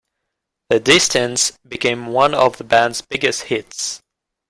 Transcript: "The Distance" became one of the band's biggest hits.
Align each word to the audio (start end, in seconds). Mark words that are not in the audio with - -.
"The 0.71 0.79
Distance" 0.79 1.51
became 1.67 2.07
one 2.07 2.33
of 2.33 2.57
the 2.57 2.63
band's 2.63 3.01
biggest 3.03 3.43
hits. 3.43 4.01